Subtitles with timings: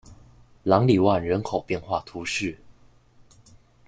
[0.63, 2.57] 朗里万人口变化图示